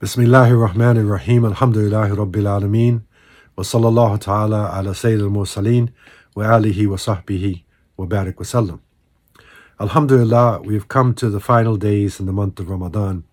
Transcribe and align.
Bismillahir 0.00 0.66
Rahmanir 0.66 1.10
Rahim, 1.10 1.42
Alhamdulillahi 1.42 2.16
Rabbil 2.16 2.46
Alameen, 2.46 3.02
wa 3.54 3.62
sallallahu 3.62 4.18
ta'ala 4.18 4.70
ala 4.72 4.94
Sayyid 4.94 5.20
al 5.20 5.28
Mursaleen, 5.28 5.90
wa 6.34 6.44
alihi 6.44 6.86
wa 6.86 6.96
sahbihi 6.96 7.64
wa 7.98 8.06
wa 8.06 8.24
sallam. 8.24 8.80
Alhamdulillah, 9.78 10.62
we've 10.62 10.88
come 10.88 11.12
to 11.12 11.28
the 11.28 11.38
final 11.38 11.76
days 11.76 12.18
in 12.18 12.24
the 12.24 12.32
month 12.32 12.58
of 12.58 12.70
Ramadan, 12.70 13.24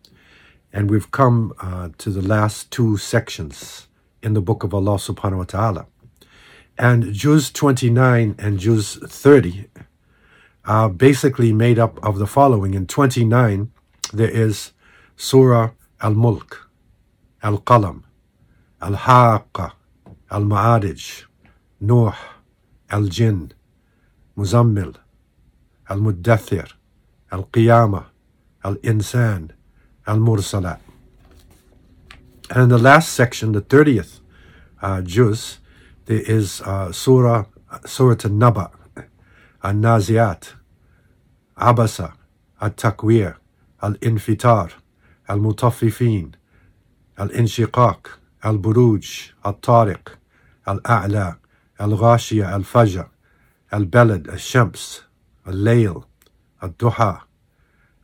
and 0.73 0.89
we've 0.91 1.09
come 1.09 1.53
uh, 1.61 1.87
to 1.99 2.09
the 2.09 2.21
last 2.21 2.69
two 2.69 2.97
sections 2.97 3.87
in 4.21 4.33
the 4.33 4.41
book 4.41 4.65
of 4.65 4.73
Allah 4.73 4.95
subhanahu 4.95 5.37
wa 5.37 5.43
ta'ala. 5.45 5.85
And 6.77 7.13
Juz 7.13 7.49
29 7.49 8.35
and 8.37 8.59
Juz 8.59 8.97
30 8.97 9.69
are 10.65 10.89
basically 10.89 11.53
made 11.53 11.79
up 11.79 11.97
of 12.03 12.19
the 12.19 12.27
following. 12.27 12.73
In 12.73 12.87
29, 12.87 13.71
there 14.11 14.29
is 14.29 14.73
Surah 15.15 15.69
Al 15.99 16.13
Mulk, 16.13 16.69
Al 17.41 17.59
Qalam, 17.59 18.03
Al 18.81 18.93
Haqqa, 18.93 19.71
Al 20.29 20.43
Ma'arij, 20.43 21.25
Nuh, 21.81 22.13
Al 22.89 23.07
Jinn, 23.09 23.51
Muzammil, 24.35 24.95
Al 25.89 25.97
Muddathir, 25.99 26.73
Al 27.31 27.45
Qiyamah, 27.45 28.05
Al 28.63 28.75
Insan, 28.83 29.51
Al 30.05 30.17
Mursalat. 30.17 30.79
And 32.51 32.63
in 32.63 32.69
the 32.69 32.77
last 32.77 33.13
section, 33.13 33.51
the 33.51 33.61
30th 33.61 34.19
uh, 34.81 35.01
juz, 35.01 35.57
there 36.05 36.21
is 36.21 36.61
uh, 36.61 36.91
Surah, 36.91 37.45
Surah 37.85 38.15
Al 38.23 38.31
Naba, 38.31 38.71
Al 39.63 39.73
Naziat, 39.73 40.53
Abasa, 41.57 42.13
Al 42.61 42.71
Takwir, 42.71 43.37
Al 45.29 45.39
Infitar, 45.39 45.39
Al 45.39 45.39
Mutaffifin, 45.39 46.35
Al 47.17 47.29
Inshiqaq, 47.29 48.07
Al 48.43 48.57
Buruj, 48.59 49.31
Al 49.43 49.53
Tariq, 49.53 50.17
Al 50.65 50.79
A'la, 50.85 51.37
Al 51.79 51.97
Ghashiyah, 51.97 52.53
Al 52.53 52.63
Fajr, 52.63 53.09
Al 53.71 53.85
Balad, 53.85 54.27
Al 54.29 54.37
Shams, 54.37 55.03
Al 55.45 55.53
Layl, 55.53 56.03
Al 56.61 56.69
Duha, 56.69 57.21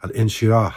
Al 0.04 0.10
Inshirah, 0.12 0.74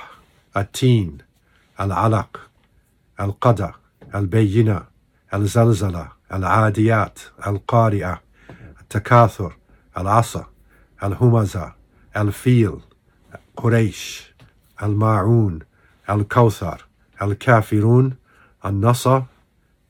Al 16.09 16.25
Kawthar, 16.25 16.81
Al 17.21 17.35
Kafirun, 17.35 18.17
Al 18.62 18.73
Nasr, 18.73 19.27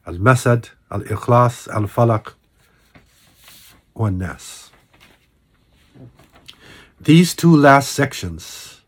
Al 0.07 0.15
Masad, 0.15 0.71
Al 0.91 1.03
Ikhlas, 1.03 1.69
Al 1.69 1.83
Falaq, 1.85 2.35
Nas. 3.99 4.71
These 7.01 7.35
two 7.35 7.55
last 7.55 7.93
sections 7.93 8.83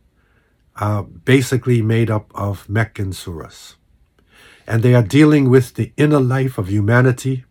are 0.76 1.02
basically 1.02 1.82
made 1.82 2.10
up 2.10 2.30
of 2.34 2.68
Meccan 2.68 3.10
surahs. 3.12 3.74
And 4.66 4.82
they 4.82 4.94
are 4.94 5.02
dealing 5.02 5.50
with 5.50 5.74
the 5.74 5.92
inner 5.96 6.20
life 6.20 6.58
of 6.58 6.68
humanity, 6.68 7.44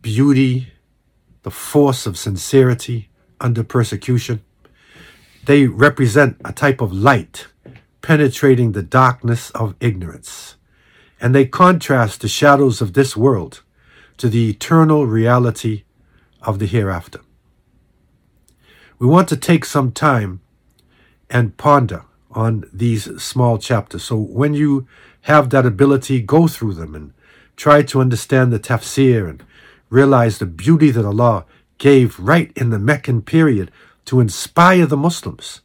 beauty, 0.00 0.72
the 1.42 1.50
force 1.50 2.06
of 2.06 2.18
sincerity 2.18 3.08
under 3.40 3.64
persecution. 3.64 4.42
They 5.46 5.66
represent 5.66 6.36
a 6.44 6.52
type 6.52 6.80
of 6.80 6.92
light 6.92 7.48
penetrating 8.02 8.72
the 8.72 8.82
darkness 8.82 9.50
of 9.50 9.76
ignorance. 9.80 10.56
And 11.20 11.34
they 11.34 11.46
contrast 11.46 12.20
the 12.20 12.28
shadows 12.28 12.80
of 12.80 12.92
this 12.92 13.16
world 13.16 13.62
to 14.18 14.28
the 14.28 14.50
eternal 14.50 15.06
reality 15.06 15.84
of 16.42 16.58
the 16.58 16.66
hereafter. 16.66 17.20
We 18.98 19.06
want 19.06 19.28
to 19.30 19.36
take 19.36 19.64
some 19.64 19.92
time 19.92 20.40
and 21.30 21.56
ponder 21.56 22.04
on 22.30 22.64
these 22.72 23.22
small 23.22 23.58
chapters. 23.58 24.04
So 24.04 24.16
when 24.16 24.54
you 24.54 24.86
have 25.22 25.50
that 25.50 25.66
ability, 25.66 26.20
go 26.20 26.48
through 26.48 26.74
them 26.74 26.94
and 26.94 27.12
try 27.56 27.82
to 27.82 28.00
understand 28.00 28.52
the 28.52 28.60
tafsir 28.60 29.28
and 29.28 29.42
realize 29.90 30.38
the 30.38 30.46
beauty 30.46 30.90
that 30.90 31.04
Allah 31.04 31.44
gave 31.78 32.18
right 32.18 32.52
in 32.56 32.70
the 32.70 32.78
Meccan 32.78 33.22
period 33.22 33.70
to 34.06 34.20
inspire 34.20 34.86
the 34.86 34.96
Muslims 34.96 35.60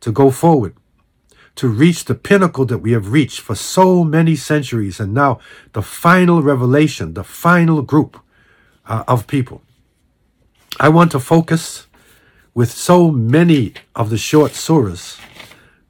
to 0.00 0.12
go 0.12 0.30
forward, 0.30 0.74
to 1.56 1.68
reach 1.68 2.04
the 2.04 2.14
pinnacle 2.14 2.64
that 2.66 2.78
we 2.78 2.92
have 2.92 3.10
reached 3.10 3.40
for 3.40 3.54
so 3.54 4.04
many 4.04 4.36
centuries, 4.36 5.00
and 5.00 5.12
now 5.12 5.40
the 5.72 5.82
final 5.82 6.42
revelation, 6.42 7.14
the 7.14 7.24
final 7.24 7.82
group 7.82 8.20
uh, 8.86 9.04
of 9.08 9.26
people. 9.26 9.62
I 10.78 10.90
want 10.90 11.10
to 11.12 11.20
focus 11.20 11.86
with 12.54 12.70
so 12.70 13.10
many 13.10 13.74
of 13.94 14.08
the 14.08 14.16
short 14.16 14.52
surahs, 14.52 15.20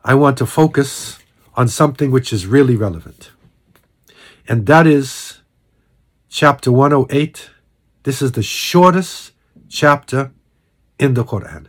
I 0.04 0.14
want 0.14 0.36
to 0.38 0.46
focus 0.46 1.18
on 1.54 1.68
something 1.68 2.10
which 2.10 2.32
is 2.32 2.46
really 2.46 2.76
relevant. 2.76 3.30
And 4.48 4.66
that 4.66 4.86
is 4.86 5.40
chapter 6.28 6.70
108. 6.70 7.50
This 8.04 8.22
is 8.22 8.32
the 8.32 8.42
shortest 8.42 9.32
chapter 9.68 10.32
in 10.98 11.14
the 11.14 11.24
Quran. 11.24 11.66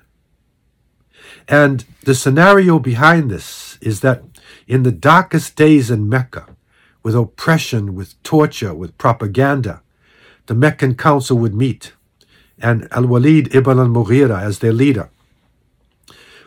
And 1.47 1.85
the 2.03 2.15
scenario 2.15 2.79
behind 2.79 3.31
this 3.31 3.77
is 3.81 4.01
that 4.01 4.23
in 4.67 4.83
the 4.83 4.91
darkest 4.91 5.55
days 5.55 5.89
in 5.89 6.09
Mecca, 6.09 6.55
with 7.03 7.15
oppression, 7.15 7.95
with 7.95 8.21
torture, 8.23 8.73
with 8.73 8.97
propaganda, 8.97 9.81
the 10.47 10.55
Meccan 10.55 10.95
council 10.95 11.37
would 11.37 11.55
meet, 11.55 11.93
and 12.59 12.87
Al 12.91 13.03
Walid 13.03 13.53
ibn 13.55 13.79
al 13.79 13.87
Mughira 13.87 14.41
as 14.41 14.59
their 14.59 14.73
leader. 14.73 15.09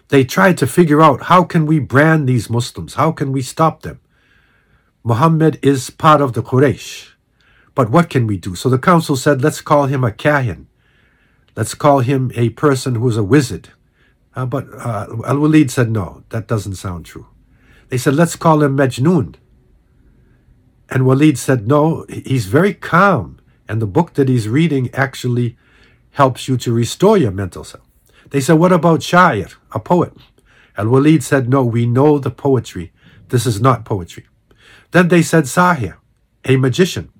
They 0.09 0.25
tried 0.25 0.59
to 0.59 0.67
figure 0.67 1.01
out 1.01 1.25
how 1.25 1.45
can 1.45 1.67
we 1.67 1.79
brand 1.79 2.29
these 2.29 2.51
Muslims? 2.51 2.95
How 2.95 3.13
can 3.13 3.31
we 3.33 3.43
stop 3.43 3.83
them? 3.83 4.01
Muhammad 5.05 5.59
is 5.63 5.89
part 5.89 6.21
of 6.21 6.33
the 6.33 6.43
Quraysh. 6.43 7.11
But 7.75 7.91
what 7.91 8.11
can 8.11 8.27
we 8.27 8.37
do? 8.37 8.55
So 8.55 8.69
the 8.69 8.79
council 8.79 9.17
said, 9.17 9.43
let's 9.43 9.61
call 9.61 9.87
him 9.87 10.05
a 10.05 10.11
kahin. 10.11 10.67
Let's 11.57 11.75
call 11.75 12.01
him 12.01 12.33
a 12.35 12.51
person 12.51 12.97
who's 12.97 13.17
a 13.17 13.23
wizard. 13.23 13.71
Uh, 14.41 14.47
but 14.47 14.67
uh, 14.73 15.07
Al 15.27 15.39
Walid 15.39 15.71
said, 15.71 15.91
no, 15.91 16.25
that 16.31 16.49
doesn't 16.49 16.77
sound 16.77 17.05
true. 17.05 17.27
They 17.91 17.99
said, 17.99 18.15
let's 18.15 18.37
call 18.37 18.63
him 18.63 18.75
Majnun. 18.75 19.35
And 20.89 21.05
Walid 21.05 21.37
said, 21.37 21.69
no, 21.69 22.07
he's 22.09 22.47
very 22.47 22.73
calm. 22.73 23.39
And 23.69 23.83
the 23.83 23.87
book 23.87 24.15
that 24.15 24.31
he's 24.31 24.49
reading 24.49 24.89
actually 24.95 25.59
helps 26.13 26.49
you 26.49 26.57
to 26.57 26.73
restore 26.73 27.19
your 27.19 27.33
mental 27.33 27.65
self. 27.65 27.85
They 28.31 28.41
said, 28.41 28.55
what 28.55 28.73
about 28.73 29.01
Sha'ir, 29.01 29.57
a 29.73 29.79
poet? 29.79 30.15
Al 30.79 30.89
Walid 30.89 31.23
said, 31.23 31.51
no, 31.51 31.63
we 31.63 31.85
know 31.85 32.19
the 32.19 32.31
poetry. 32.31 32.93
This 33.29 33.45
is 33.45 33.61
not 33.61 33.85
poetry. 33.85 34.27
Then 34.93 35.09
they 35.09 35.21
said, 35.21 35.45
Sahir, 35.45 35.97
a 36.47 36.57
magician. 36.57 37.13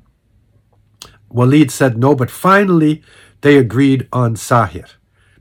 Walid 1.29 1.71
said, 1.71 1.99
no, 1.99 2.15
but 2.15 2.31
finally 2.31 3.03
they 3.43 3.59
agreed 3.59 4.09
on 4.11 4.37
Sahir 4.37 4.89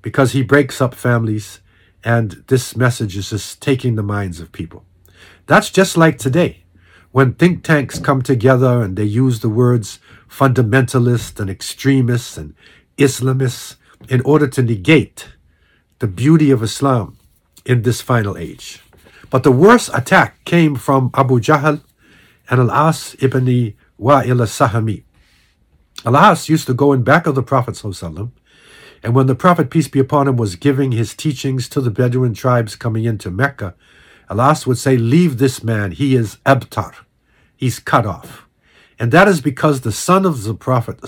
because 0.01 0.34
he 0.34 0.44
breaks 0.44 0.81
up 0.81 0.94
families 0.94 1.62
and 2.03 2.43
this 2.47 2.75
message 2.75 3.17
is 3.17 3.29
just 3.29 3.61
taking 3.61 3.95
the 3.95 4.03
minds 4.03 4.39
of 4.39 4.51
people. 4.51 4.85
That's 5.45 5.69
just 5.69 5.97
like 5.97 6.17
today 6.17 6.63
when 7.11 7.33
think 7.33 7.63
tanks 7.63 7.97
come 7.97 8.21
together 8.21 8.81
and 8.81 8.95
they 8.95 9.03
use 9.03 9.39
the 9.39 9.49
words 9.49 9.99
fundamentalist 10.29 11.39
and 11.39 11.49
extremists 11.49 12.38
and 12.38 12.53
Islamists 12.97 13.77
in 14.07 14.21
order 14.21 14.47
to 14.47 14.61
negate 14.61 15.29
the 15.99 16.07
beauty 16.07 16.51
of 16.51 16.61
Islam 16.61 17.17
in 17.65 17.81
this 17.81 18.01
final 18.01 18.38
age. 18.38 18.81
But 19.29 19.43
the 19.43 19.51
worst 19.51 19.89
attack 19.93 20.43
came 20.45 20.75
from 20.75 21.11
Abu 21.13 21.39
Jahl 21.39 21.81
and 22.49 22.59
Al-As 22.59 23.15
ibn 23.19 23.45
Wa'il 24.00 24.39
al-Sahami. 24.39 25.03
Al-As 26.06 26.47
used 26.47 26.68
to 26.68 26.74
go 26.74 26.94
in 26.94 27.03
back 27.03 27.27
of 27.27 27.35
the 27.35 27.44
Prophet 27.44 27.75
and 29.04 29.16
when 29.16 29.28
the 29.28 29.36
Prophet, 29.36 29.69
peace 29.69 29.88
be 29.88 30.00
upon 30.00 30.28
him, 30.28 30.36
was 30.36 30.56
giving 30.56 30.92
his 30.92 31.13
teachings 31.13 31.69
to 31.69 31.81
the 31.81 31.92
Bedouin 31.92 32.34
tribes 32.34 32.75
coming 32.75 33.06
into 33.06 33.31
Mecca, 33.31 33.75
Al-As 34.30 34.68
would 34.68 34.78
say, 34.78 34.98
Leave 34.98 35.38
this 35.38 35.63
man, 35.63 35.92
he 35.92 36.16
is 36.16 36.38
abtar. 36.46 36.94
He's 37.56 37.80
cut 37.80 38.06
off. 38.06 38.48
And 39.00 39.12
that 39.12 39.28
is 39.28 39.40
because 39.40 39.81
the 39.81 39.94
son 39.94 40.25
of 40.25 40.44
the 40.44 40.54
Prophet 40.54 41.00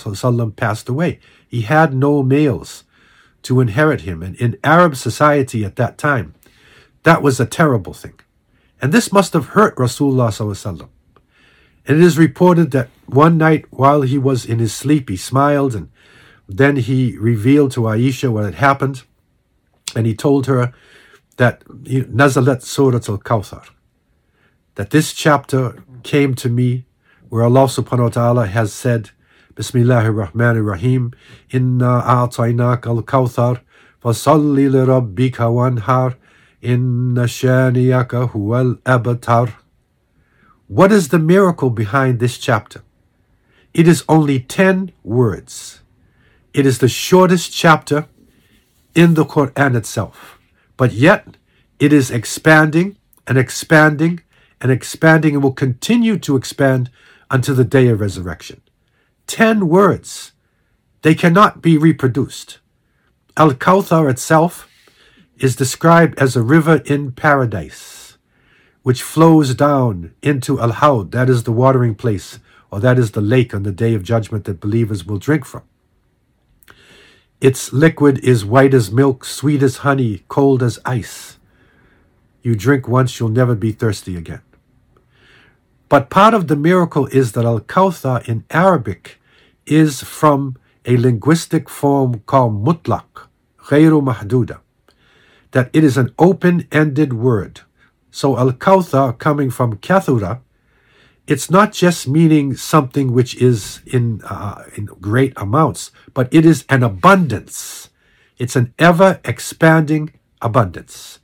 passed 0.56 0.88
away. 0.88 1.20
He 1.48 1.62
had 1.62 1.94
no 1.94 2.24
males 2.24 2.86
to 3.44 3.60
inherit 3.60 4.02
him. 4.02 4.24
And 4.24 4.36
in 4.38 4.58
Arab 4.64 4.96
society 4.96 5.66
at 5.66 5.76
that 5.76 5.98
time, 5.98 6.34
that 7.04 7.22
was 7.22 7.40
a 7.40 7.46
terrible 7.46 7.94
thing. 7.94 8.18
And 8.82 8.94
this 8.94 9.12
must 9.12 9.34
have 9.34 9.48
hurt 9.48 9.76
Rasulullah. 9.76 10.30
ﷺ. 10.30 10.88
And 11.88 11.98
it 11.98 12.04
is 12.04 12.18
reported 12.18 12.72
that 12.72 12.90
one 13.08 13.38
night 13.38 13.66
while 13.72 14.04
he 14.04 14.18
was 14.18 14.46
in 14.46 14.60
his 14.60 14.74
sleep, 14.74 15.10
he 15.10 15.18
smiled 15.18 15.76
and 15.76 15.90
then 16.48 16.76
he 16.78 17.18
revealed 17.18 17.72
to 17.72 17.82
Aisha 17.82 18.32
what 18.32 18.46
had 18.46 18.56
happened, 18.56 19.04
and 19.96 20.06
he 20.06 20.16
told 20.16 20.48
her 20.48 20.74
that 21.38 21.64
Nazalat 21.66 22.62
Surat 22.62 23.08
al 23.10 23.18
Kawthar, 23.18 23.70
that 24.76 24.90
this 24.92 25.14
chapter 25.14 25.84
came 26.04 26.34
to 26.36 26.50
me 26.50 26.86
where 27.30 27.44
Allah 27.44 27.66
subhanahu 27.66 28.04
wa 28.04 28.10
ta'ala 28.10 28.48
has 28.48 28.74
said, 28.74 29.12
Bismillahir 29.56 30.28
Rahmanir 30.28 30.66
Rahim, 30.66 31.14
Inna 31.50 32.02
a'taynak 32.06 32.86
al-kawthar, 32.86 33.62
fasalli 34.04 34.70
li 34.70 34.80
rabbika 34.80 35.48
wanhar, 35.52 36.16
inna 36.62 37.24
shaniyaka 37.24 38.32
huwal 38.32 38.80
abtar. 38.84 39.54
What 40.68 40.92
is 40.92 41.10
the 41.10 41.20
miracle 41.20 41.70
behind 41.70 42.20
this 42.20 42.38
chapter? 42.38 42.84
It 43.74 43.88
is 43.88 44.04
only 44.08 44.40
10 44.40 44.92
words. 45.04 45.82
It 46.54 46.66
is 46.66 46.80
the 46.80 46.90
shortest 46.90 47.54
chapter 47.54 48.08
in 48.94 49.14
the 49.14 49.26
Quran 49.26 49.76
itself. 49.76 50.38
But 50.76 50.92
yet, 50.92 51.38
it 51.80 51.94
is 51.94 52.12
expanding 52.12 52.98
and 53.26 53.38
expanding 53.38 54.22
and 54.60 54.72
expanding 54.72 55.36
and 55.36 55.44
will 55.44 55.54
continue 55.54 56.18
to 56.20 56.36
expand 56.36 56.90
until 57.30 57.56
the 57.56 57.64
day 57.64 57.88
of 57.88 58.02
resurrection. 58.02 58.62
10 59.28 59.70
words. 59.70 60.34
They 61.04 61.16
cannot 61.16 61.62
be 61.62 61.78
reproduced. 61.78 62.60
Al 63.38 63.54
Kawthar 63.54 64.10
itself 64.10 64.70
is 65.38 65.56
described 65.56 66.20
as 66.20 66.36
a 66.36 66.44
river 66.44 66.82
in 66.86 67.14
paradise, 67.14 68.18
which 68.84 69.02
flows 69.02 69.56
down 69.56 70.14
into 70.22 70.60
Al 70.60 70.74
Hawd, 70.74 71.12
that 71.14 71.30
is 71.30 71.44
the 71.44 71.52
watering 71.52 71.96
place, 71.96 72.40
or 72.70 72.82
that 72.82 73.00
is 73.00 73.12
the 73.12 73.22
lake 73.22 73.56
on 73.56 73.64
the 73.64 73.72
day 73.72 73.96
of 73.96 74.04
judgment 74.04 74.44
that 74.46 74.60
believers 74.60 75.06
will 75.06 75.18
drink 75.18 75.46
from. 75.46 75.64
Its 77.42 77.74
liquid 77.74 78.20
is 78.20 78.46
white 78.46 78.72
as 78.72 78.92
milk, 78.92 79.26
sweet 79.26 79.64
as 79.64 79.78
honey, 79.78 80.24
cold 80.28 80.62
as 80.62 80.78
ice. 80.86 81.40
You 82.44 82.56
drink 82.56 82.88
once, 82.88 83.20
you'll 83.20 83.30
never 83.30 83.56
be 83.56 83.72
thirsty 83.72 84.16
again. 84.16 84.44
But 85.90 86.12
part 86.12 86.36
of 86.36 86.48
the 86.48 86.56
miracle 86.56 87.08
is 87.08 87.32
that 87.32 87.44
Al 87.44 87.60
Kawthar 87.60 88.28
in 88.30 88.46
Arabic 88.52 89.20
is 89.66 90.04
from 90.04 90.56
a 90.86 90.98
linguistic 90.98 91.68
form 91.68 92.22
called 92.28 92.64
mutlaq, 92.64 93.28
غير 93.70 94.00
mahduda, 94.04 94.60
that 95.50 95.72
it 95.74 95.84
is 95.84 95.98
an 95.98 96.14
open 96.20 96.68
ended 96.72 97.12
word. 97.14 97.62
So 98.12 98.38
Al 98.38 98.52
Kawthar 98.52 99.18
coming 99.18 99.50
from 99.50 99.78
Kathura, 99.78 100.42
it's 101.28 101.50
not 101.50 101.72
just 101.72 102.08
meaning 102.08 102.56
something 102.56 103.14
which 103.14 103.36
is 103.36 103.82
in, 103.86 104.22
uh, 104.24 104.64
in 104.76 104.86
great 104.86 105.34
amounts, 105.38 105.92
but 106.14 106.28
it 106.34 106.46
is 106.46 106.66
an 106.70 106.84
abundance. 106.84 107.90
It's 108.38 108.56
an 108.56 108.74
ever 108.80 109.20
expanding 109.24 110.20
abundance. 110.42 111.20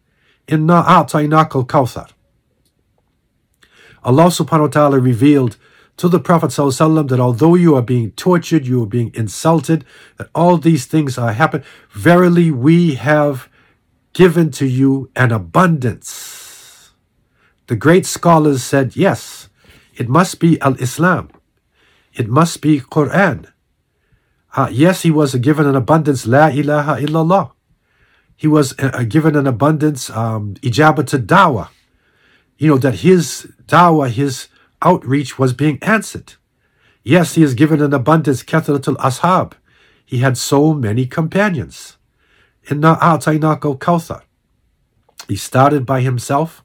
Inna 0.48 0.84
a'tainaka 0.84 1.56
al-kawthar. 1.56 2.12
Allah 4.04 4.28
subhanahu 4.28 4.62
wa 4.62 4.68
ta'ala 4.68 5.00
revealed 5.00 5.58
to 5.98 6.08
the 6.08 6.20
Prophet 6.20 6.52
that 6.52 7.20
although 7.20 7.56
you 7.56 7.76
are 7.76 7.82
being 7.82 8.12
tortured, 8.12 8.68
you 8.68 8.84
are 8.84 8.88
being 8.88 9.12
insulted, 9.16 9.84
that 10.18 10.30
all 10.36 10.58
these 10.58 10.86
things 10.86 11.18
are 11.18 11.34
happening, 11.34 11.66
verily 11.92 12.52
we 12.52 12.96
have 12.96 13.50
given 14.14 14.52
to 14.52 14.66
you 14.66 15.10
an 15.16 15.32
abundance. 15.32 16.92
The 17.66 17.76
great 17.76 18.06
scholars 18.06 18.64
said, 18.64 18.96
yes, 18.96 19.47
it 19.98 20.08
must 20.08 20.40
be 20.40 20.60
Al 20.62 20.76
Islam. 20.76 21.30
It 22.14 22.28
must 22.28 22.62
be 22.62 22.80
Quran. 22.80 23.52
Uh, 24.56 24.70
yes, 24.72 25.02
he 25.02 25.12
was 25.12 25.36
given 25.36 25.66
an 25.68 25.76
abundance, 25.76 26.26
La 26.26 26.48
ilaha 26.48 27.02
illallah. 27.02 27.52
He 28.36 28.48
was 28.48 28.74
uh, 28.80 29.04
given 29.08 29.36
an 29.36 29.48
abundance, 29.48 30.10
um, 30.10 30.54
ijabat 30.62 31.26
dawah. 31.26 31.70
You 32.58 32.70
know, 32.70 32.78
that 32.78 33.00
his 33.00 33.52
dawah, 33.66 34.10
his 34.10 34.48
outreach 34.82 35.38
was 35.38 35.54
being 35.54 35.80
answered. 35.82 36.34
Yes, 37.04 37.36
he 37.36 37.44
is 37.44 37.54
given 37.54 37.82
an 37.82 37.94
abundance, 37.94 38.44
kathratul 38.44 38.98
ashab. 38.98 39.54
He 40.06 40.20
had 40.20 40.38
so 40.38 40.74
many 40.74 41.06
companions. 41.06 41.98
Inna 42.70 42.96
a'tainaka 42.96 43.78
kawthar. 43.78 44.22
He 45.28 45.36
started 45.36 45.86
by 45.86 46.02
himself 46.02 46.64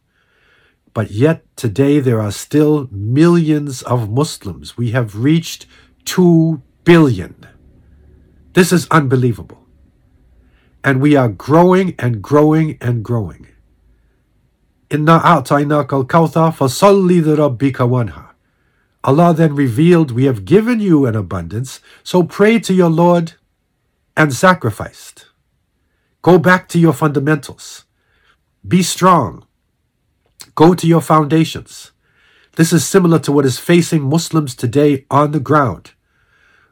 but 0.95 1.11
yet, 1.11 1.45
today, 1.57 2.01
there 2.01 2.21
are 2.21 2.31
still 2.31 2.89
millions 2.91 3.83
of 3.83 4.11
Muslims. 4.11 4.77
We 4.77 4.91
have 4.91 5.17
reached 5.17 5.67
2 6.05 6.61
billion. 6.85 7.47
This 8.53 8.73
is 8.73 8.87
unbelievable. 8.91 9.65
And 10.85 11.01
we 11.01 11.17
are 11.17 11.29
growing 11.29 11.95
and 11.99 12.21
growing 12.21 12.77
and 12.81 13.03
growing. 13.03 13.47
Inna 14.91 15.21
a'tainaka 15.21 15.93
al-kawthar 15.93 16.53
fasalli 16.53 17.23
rabbika 17.23 17.89
wanha. 17.89 18.31
Allah 19.05 19.33
then 19.33 19.55
revealed, 19.55 20.11
We 20.11 20.25
have 20.25 20.45
given 20.45 20.81
you 20.81 21.07
an 21.07 21.17
abundance, 21.17 21.81
so 22.03 22.23
pray 22.23 22.59
to 22.61 22.75
your 22.75 22.91
Lord 22.91 23.35
and 24.17 24.35
sacrificed. 24.35 25.27
Go 26.21 26.39
back 26.39 26.69
to 26.69 26.79
your 26.79 26.93
fundamentals. 26.93 27.85
Be 28.67 28.83
strong. 28.83 29.47
Go 30.55 30.75
to 30.75 30.87
your 30.87 31.01
foundations. 31.01 31.93
This 32.57 32.73
is 32.73 32.87
similar 32.87 33.19
to 33.21 33.33
what 33.33 33.47
is 33.47 33.59
facing 33.59 34.03
Muslims 34.03 34.55
today 34.55 35.07
on 35.11 35.33
the 35.33 35.41
ground. 35.41 35.93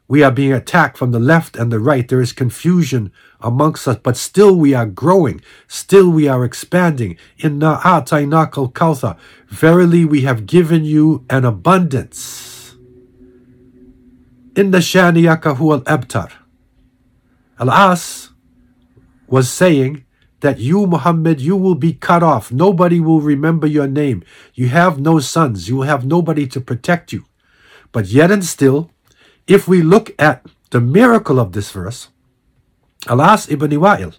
We 0.07 0.23
are 0.23 0.31
being 0.31 0.53
attacked 0.53 0.97
from 0.97 1.11
the 1.11 1.19
left 1.19 1.55
and 1.55 1.71
the 1.71 1.79
right. 1.79 2.07
There 2.07 2.21
is 2.21 2.33
confusion 2.33 3.11
amongst 3.39 3.87
us, 3.87 3.97
but 4.03 4.17
still 4.17 4.55
we 4.55 4.73
are 4.73 4.85
growing. 4.85 5.41
Still 5.67 6.09
we 6.09 6.27
are 6.27 6.43
expanding. 6.45 7.17
Inna 7.39 7.79
a'tainaka 7.83 8.71
kawthar. 8.73 9.17
Verily 9.47 10.05
we 10.05 10.21
have 10.21 10.45
given 10.45 10.83
you 10.83 11.25
an 11.29 11.45
abundance. 11.45 12.75
Inna 14.55 14.79
shaniyaka 14.79 15.55
huwa 15.57 15.79
al-abtar. 15.87 16.29
Al-As 17.57 18.29
was 19.27 19.49
saying 19.49 20.03
that 20.41 20.59
you, 20.59 20.85
Muhammad, 20.85 21.39
you 21.39 21.55
will 21.55 21.75
be 21.75 21.93
cut 21.93 22.21
off. 22.21 22.51
Nobody 22.51 22.99
will 22.99 23.21
remember 23.21 23.65
your 23.65 23.87
name. 23.87 24.23
You 24.53 24.67
have 24.69 24.99
no 24.99 25.19
sons. 25.19 25.69
You 25.69 25.77
will 25.77 25.89
have 25.89 26.05
nobody 26.05 26.45
to 26.47 26.59
protect 26.59 27.13
you. 27.13 27.25
But 27.91 28.07
yet 28.07 28.31
and 28.31 28.43
still, 28.43 28.91
if 29.47 29.67
we 29.67 29.81
look 29.81 30.11
at 30.19 30.45
the 30.71 30.81
miracle 30.81 31.39
of 31.39 31.53
this 31.53 31.71
verse, 31.71 32.09
Al-As 33.07 33.49
ibn 33.49 33.71
Wa'il, 33.71 34.17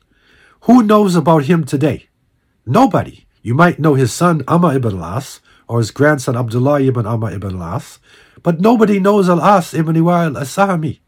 who 0.62 0.82
knows 0.82 1.14
about 1.14 1.44
him 1.44 1.64
today? 1.64 2.08
Nobody. 2.66 3.26
You 3.42 3.54
might 3.54 3.78
know 3.78 3.94
his 3.94 4.12
son 4.12 4.44
Amr 4.46 4.76
ibn 4.76 4.98
al-As 4.98 5.40
or 5.68 5.78
his 5.78 5.90
grandson 5.90 6.36
Abdullah 6.36 6.80
ibn 6.82 7.06
Amr 7.06 7.32
ibn 7.32 7.60
al-As, 7.60 7.98
but 8.42 8.60
nobody 8.60 9.00
knows 9.00 9.28
Al-As 9.28 9.74
ibn 9.74 9.96
Wa'il 9.96 10.40
as-Sahmi, 10.40 11.00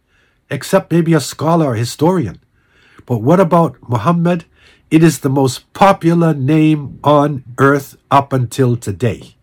except 0.50 0.90
maybe 0.90 1.14
a 1.14 1.20
scholar 1.20 1.66
or 1.66 1.74
historian. 1.74 2.40
But 3.06 3.22
what 3.22 3.38
about 3.38 3.76
Muhammad 3.88 4.46
it 4.94 5.02
is 5.02 5.18
the 5.18 5.28
most 5.28 5.72
popular 5.72 6.32
name 6.32 7.00
on 7.02 7.42
earth 7.58 7.96
up 8.12 8.32
until 8.32 8.76
today. 8.76 9.34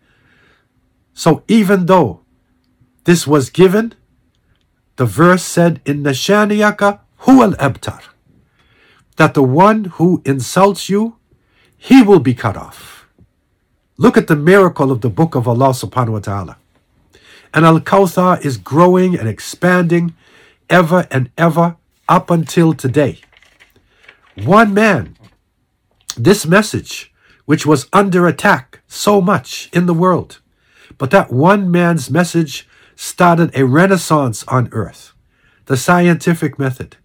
So 1.12 1.42
even 1.46 1.84
though 1.84 2.20
this 3.04 3.26
was 3.26 3.50
given, 3.50 3.92
the 4.96 5.04
verse 5.04 5.42
said 5.42 5.82
in 5.84 6.02
Nashaniyaka 6.04 7.00
huwal 7.24 7.54
abtar, 7.58 8.00
that 9.16 9.34
the 9.34 9.42
one 9.42 9.84
who 9.96 10.22
insults 10.24 10.88
you, 10.88 11.16
he 11.76 12.02
will 12.02 12.20
be 12.20 12.32
cut 12.32 12.56
off. 12.56 13.06
Look 13.98 14.16
at 14.16 14.28
the 14.28 14.36
miracle 14.36 14.90
of 14.90 15.02
the 15.02 15.10
book 15.10 15.34
of 15.34 15.46
Allah 15.46 15.76
subhanahu 15.76 16.12
wa 16.12 16.20
ta'ala. 16.20 16.56
And 17.52 17.66
Al 17.66 17.80
Kawthar 17.80 18.42
is 18.42 18.56
growing 18.56 19.18
and 19.18 19.28
expanding 19.28 20.14
ever 20.70 21.06
and 21.10 21.28
ever 21.36 21.76
up 22.08 22.30
until 22.30 22.72
today. 22.72 23.20
One 24.34 24.72
man 24.72 25.18
this 26.14 26.46
message, 26.46 27.12
which 27.44 27.66
was 27.66 27.88
under 27.92 28.26
attack 28.26 28.80
so 28.86 29.20
much 29.20 29.68
in 29.72 29.86
the 29.86 29.94
world, 29.94 30.40
but 30.98 31.10
that 31.10 31.32
one 31.32 31.70
man's 31.70 32.10
message 32.10 32.68
started 32.96 33.50
a 33.54 33.66
renaissance 33.66 34.44
on 34.48 34.68
earth. 34.72 35.12
The 35.66 35.76
scientific 35.76 36.58
method, 36.58 36.96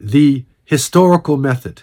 the 0.00 0.44
historical 0.64 1.36
method, 1.36 1.82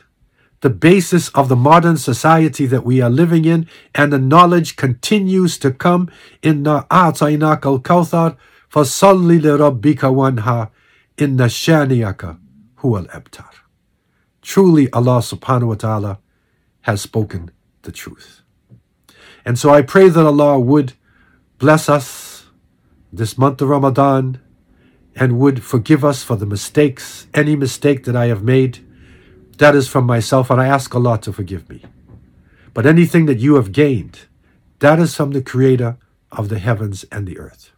the 0.62 0.70
basis 0.70 1.30
of 1.30 1.50
the 1.50 1.56
modern 1.56 1.98
society 1.98 2.66
that 2.68 2.86
we 2.86 3.02
are 3.02 3.10
living 3.10 3.46
in, 3.46 3.68
and 3.96 4.14
the 4.14 4.20
knowledge 4.20 4.76
continues 4.76 5.58
to 5.60 5.72
come 5.72 6.10
in 6.44 6.64
the 6.64 6.86
A'tainak 6.92 7.66
al 7.66 7.80
Kawthar, 7.80 8.38
fasalli 8.72 9.42
li 9.42 9.50
rabbika 9.50 10.14
wanha, 10.14 10.70
inna 11.18 11.46
shaniyaka 11.46 12.38
huwa 12.80 13.00
al 13.00 13.08
abtar. 13.08 13.50
Truly, 14.42 14.92
Allah 14.92 15.20
subhanahu 15.20 15.68
wa 15.68 15.76
ta'ala 15.76 16.20
has 16.82 17.02
spoken 17.02 17.52
the 17.84 17.92
truth. 17.92 18.42
And 19.46 19.58
so 19.58 19.70
I 19.72 19.82
pray 19.82 20.10
that 20.10 20.26
Allah 20.26 20.60
would 20.60 20.94
bless 21.58 21.90
us 21.90 22.46
this 23.12 23.38
month 23.38 23.62
of 23.62 23.70
Ramadan 23.70 24.40
and 25.16 25.40
would 25.40 25.64
forgive 25.64 26.06
us 26.06 26.24
for 26.24 26.36
the 26.36 26.46
mistakes, 26.46 27.28
any 27.34 27.56
mistake 27.56 28.06
that 28.06 28.16
I 28.16 28.28
have 28.28 28.44
made. 28.44 28.80
That 29.58 29.76
is 29.76 29.88
from 29.88 30.06
myself, 30.06 30.50
and 30.50 30.62
I 30.62 30.68
ask 30.68 30.94
Allah 30.96 31.20
to 31.20 31.34
forgive 31.34 31.70
me. 31.70 31.84
But 32.74 32.86
anything 32.86 33.26
that 33.26 33.40
you 33.40 33.56
have 33.56 33.72
gained, 33.72 34.22
that 34.80 35.00
is 35.00 35.14
from 35.14 35.32
the 35.32 35.42
Creator 35.42 35.98
of 36.32 36.50
the 36.50 36.60
heavens 36.60 37.04
and 37.12 37.28
the 37.28 37.38
earth. 37.38 37.72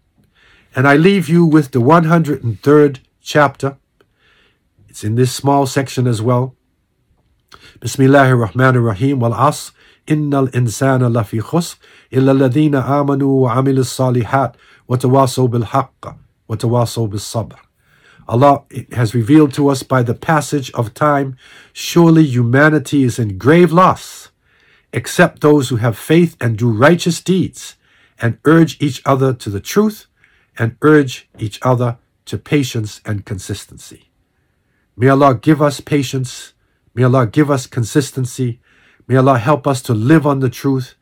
And 0.75 0.88
I 0.88 0.95
leave 0.95 1.27
you 1.27 1.45
with 1.45 1.72
the 1.72 1.81
103rd 1.81 3.00
chapter. 3.22 3.77
It's 4.88 5.03
in 5.03 5.15
this 5.15 5.33
small 5.33 5.65
section 5.65 6.07
as 6.07 6.22
well. 6.22 6.55
Bismillahir 7.84 8.48
Rahmanir 8.48 8.82
Rahim 8.82 9.20
wal 9.20 9.34
As 9.34 9.74
Innal 10.08 10.48
insana 10.52 11.12
lafi 11.12 11.42
khusr 11.42 11.75
illa 12.12 12.34
alladhina 12.34 12.82
amanu 12.82 13.42
wa 13.42 13.56
amilus 13.56 13.92
salihat 13.92 14.56
wa 14.88 14.96
tawasaw 14.96 15.52
bil 15.52 15.63
haqq 15.66 16.16
wa 16.48 16.56
tawasaw 16.56 17.10
bis 17.12 17.30
sabr. 17.30 17.58
Allah 18.25 18.63
has 18.94 19.13
revealed 19.13 19.54
to 19.56 19.68
us 19.68 19.84
by 19.84 20.02
the 20.02 20.13
passage 20.13 20.72
of 20.72 20.94
time, 20.94 21.36
surely 21.74 22.24
humanity 22.24 23.04
is 23.04 23.20
in 23.20 23.38
grave 23.38 23.74
loss, 23.74 24.30
except 24.94 25.42
those 25.42 25.68
who 25.68 25.75
have 25.75 25.98
faith 25.98 26.38
and 26.40 26.58
do 26.58 26.72
righteous 26.72 27.20
deeds, 27.20 27.75
and 28.18 28.38
urge 28.46 28.82
each 28.82 29.02
other 29.06 29.34
to 29.34 29.50
the 29.50 29.60
truth, 29.60 30.06
and 30.58 30.78
urge 30.84 31.28
each 31.38 31.60
other 31.63 31.98
to 32.28 32.38
patience 32.38 33.02
and 33.04 33.25
consistency. 33.25 34.10
May 34.96 35.10
Allah 35.10 35.36
give 35.36 35.62
us 35.62 35.82
patience. 35.82 36.54
May 36.93 37.03
Allah 37.03 37.25
give 37.25 37.50
us 37.50 37.65
consistency. 37.65 38.59
May 39.07 39.15
Allah 39.15 39.39
help 39.39 39.65
us 39.65 39.81
to 39.83 39.93
live 39.93 40.27
on 40.27 40.39
the 40.39 40.50
truth 40.50 40.95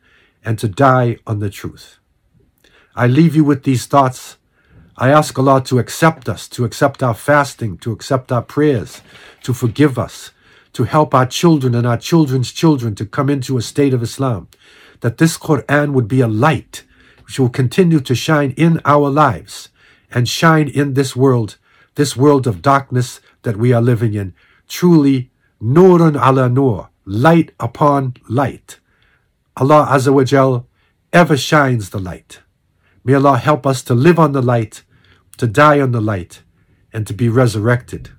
and 0.44 0.58
to 0.58 0.68
die 0.68 1.18
on 1.26 1.38
the 1.38 1.50
truth. 1.50 1.98
I 2.94 3.06
leave 3.06 3.36
you 3.36 3.44
with 3.44 3.64
these 3.64 3.86
thoughts. 3.86 4.36
I 4.96 5.10
ask 5.10 5.38
Allah 5.38 5.62
to 5.64 5.78
accept 5.78 6.28
us, 6.28 6.48
to 6.48 6.64
accept 6.64 7.02
our 7.02 7.14
fasting, 7.14 7.78
to 7.78 7.92
accept 7.92 8.30
our 8.30 8.42
prayers, 8.42 9.02
to 9.42 9.54
forgive 9.54 9.98
us, 9.98 10.30
to 10.74 10.84
help 10.84 11.14
our 11.14 11.26
children 11.26 11.74
and 11.74 11.86
our 11.86 11.96
children's 11.96 12.52
children 12.52 12.94
to 12.94 13.06
come 13.06 13.30
into 13.30 13.56
a 13.56 13.62
state 13.62 13.94
of 13.94 14.02
Islam, 14.02 14.48
that 15.00 15.18
this 15.18 15.36
Quran 15.38 15.92
would 15.92 16.08
be 16.08 16.20
a 16.20 16.28
light 16.28 16.84
which 17.26 17.38
will 17.38 17.48
continue 17.48 18.00
to 18.00 18.14
shine 18.14 18.52
in 18.52 18.80
our 18.84 19.08
lives 19.10 19.70
and 20.10 20.28
shine 20.28 20.68
in 20.68 20.94
this 20.94 21.16
world, 21.16 21.56
this 21.94 22.16
world 22.16 22.46
of 22.46 22.62
darkness 22.62 23.20
that 23.42 23.56
we 23.56 23.72
are 23.72 23.82
living 23.82 24.14
in. 24.14 24.34
Truly, 24.68 25.31
Nurun 25.61 26.15
ala 26.15 26.49
Nur, 26.49 26.89
light 27.05 27.51
upon 27.59 28.15
light. 28.29 28.79
Allah 29.55 29.87
Azza 29.89 30.13
wa 30.13 30.23
Jal 30.23 30.67
ever 31.11 31.35
shines 31.37 31.89
the 31.89 31.99
light. 31.99 32.41
May 33.03 33.13
Allah 33.15 33.37
help 33.37 33.65
us 33.65 33.81
to 33.83 33.95
live 33.95 34.19
on 34.19 34.33
the 34.33 34.41
light, 34.41 34.83
to 35.37 35.47
die 35.47 35.79
on 35.79 35.91
the 35.91 36.01
light, 36.01 36.43
and 36.93 37.07
to 37.07 37.13
be 37.13 37.29
resurrected 37.29 38.11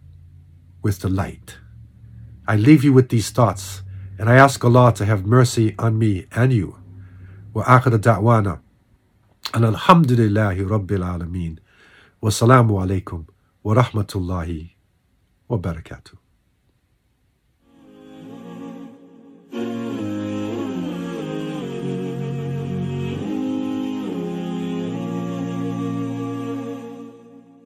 with 0.83 1.01
the 1.01 1.09
light. 1.09 1.59
I 2.47 2.57
leave 2.57 2.83
you 2.83 2.93
with 2.93 3.09
these 3.11 3.31
thoughts, 3.31 3.83
and 4.19 4.29
I 4.29 4.37
ask 4.37 4.65
Allah 4.65 4.93
to 4.95 5.05
have 5.05 5.27
mercy 5.27 5.75
on 5.79 5.99
me 5.99 6.27
and 6.33 6.53
you. 6.53 6.77
وآخر 7.55 7.97
دعوانا 7.97 8.61
أن 9.55 9.65
الحمد 9.65 10.13
لله 10.13 10.69
رب 10.69 10.93
العالمين 10.93 11.57
والسلام 12.23 12.77
عليكم 12.77 13.25
ورحمة 13.65 14.07
الله 14.17 14.67
وبركاته 15.49 16.22